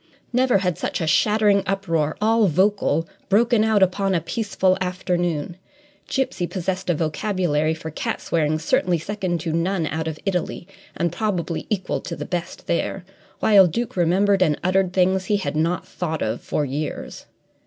Never 0.33 0.57
had 0.57 0.79
such 0.79 0.99
a 0.99 1.05
shattering 1.05 1.61
uproar, 1.67 2.17
all 2.19 2.47
vocal, 2.47 3.07
broken 3.29 3.63
out 3.63 3.83
upon 3.83 4.15
a 4.15 4.19
peaceful 4.19 4.75
afternoon. 4.81 5.57
Gipsy 6.07 6.47
possessed 6.47 6.89
a 6.89 6.95
vocabulary 6.95 7.75
for 7.75 7.91
cat 7.91 8.19
swearing 8.19 8.57
certainly 8.57 8.97
second 8.97 9.39
to 9.41 9.53
none 9.53 9.85
out 9.85 10.07
of 10.07 10.17
Italy, 10.25 10.67
and 10.97 11.11
probably 11.11 11.67
equal 11.69 12.01
to 12.01 12.15
the 12.15 12.25
best 12.25 12.65
there, 12.65 13.05
while 13.41 13.67
Duke 13.67 13.95
remembered 13.95 14.41
and 14.41 14.59
uttered 14.63 14.91
things 14.91 15.25
he 15.25 15.37
had 15.37 15.55
not 15.55 15.87
thought 15.87 16.23
of 16.23 16.41
for 16.41 16.65
years. 16.65 17.27